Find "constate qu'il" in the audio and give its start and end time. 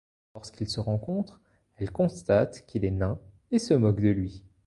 1.91-2.85